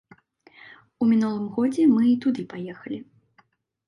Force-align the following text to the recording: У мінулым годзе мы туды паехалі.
У 1.03 1.09
мінулым 1.11 1.43
годзе 1.57 1.85
мы 1.95 2.13
туды 2.23 2.41
паехалі. 2.55 2.99